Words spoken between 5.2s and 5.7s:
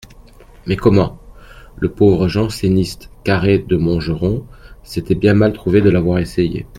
mal